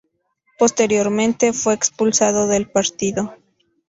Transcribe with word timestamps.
Posteriormente 0.57 1.53
fue 1.53 1.75
expulsado 1.75 2.47
del 2.47 2.67
partido. 2.71 3.35